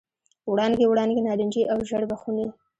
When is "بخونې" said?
2.11-2.45